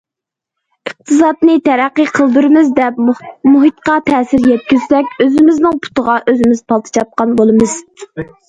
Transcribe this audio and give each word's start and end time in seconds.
ئىقتىسادنى 0.89 1.57
تەرەققىي 1.69 2.07
قىلدۇرىمىز 2.15 2.71
دەپ، 2.79 2.97
مۇھىتقا 3.51 3.99
تەسىر 4.09 4.49
يەتكۈزسەك، 4.53 5.15
ئۆزىمىزنىڭ 5.27 5.79
پۇتىغا 5.85 6.17
ئۆزىمىز 6.33 6.67
پالتا 6.73 6.95
چاپقان 6.99 7.37
بولىمىز. 7.43 7.81